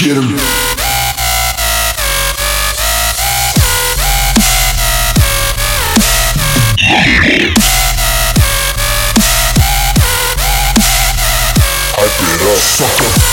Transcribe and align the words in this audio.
Get 0.00 0.16
him. 0.16 0.38
Sucker. 12.78 13.28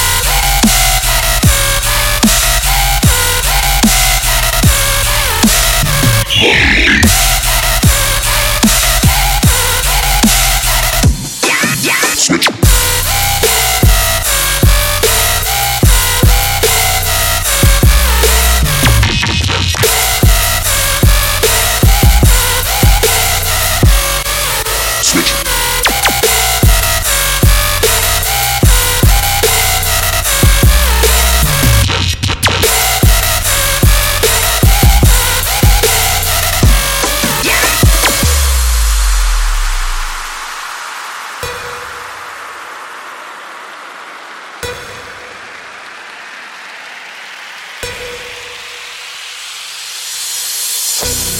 Bye. 51.01 51.34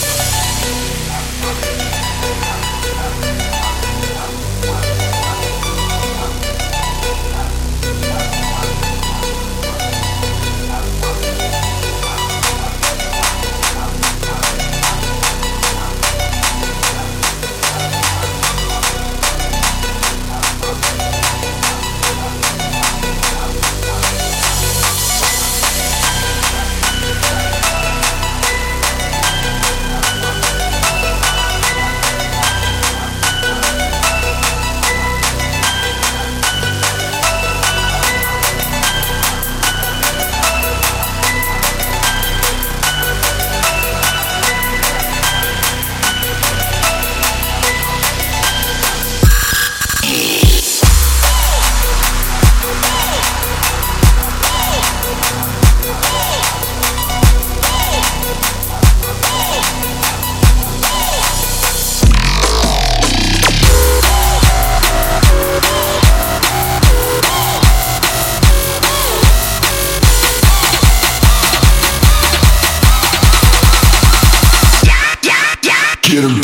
Get 76.08 76.24
him. 76.24 76.40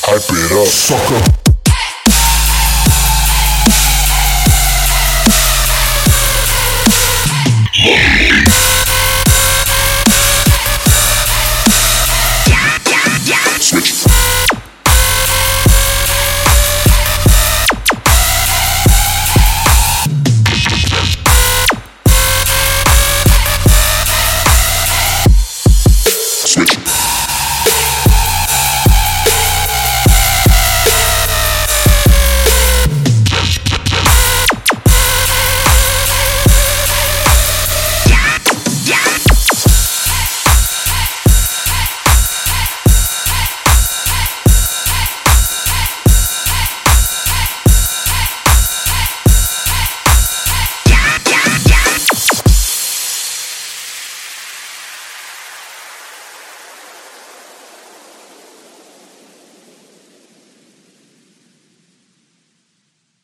Hype 0.00 0.30
up, 0.52 0.68
sucker. 0.68 1.37